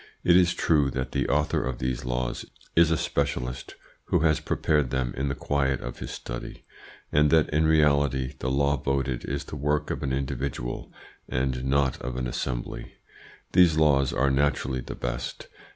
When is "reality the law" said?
7.67-8.77